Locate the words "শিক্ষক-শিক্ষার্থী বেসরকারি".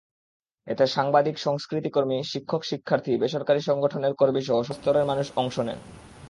2.23-3.61